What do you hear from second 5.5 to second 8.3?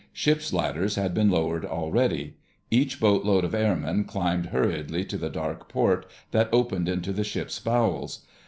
port that opened into the ship's bowels.